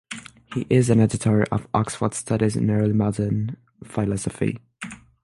He 0.55 0.65
is 0.67 0.89
an 0.89 0.99
editor 0.99 1.43
of 1.51 1.67
"Oxford 1.75 2.15
Studies 2.15 2.55
in 2.55 2.71
Early 2.71 2.91
Modern 2.91 3.55
Philosophy". 3.83 4.57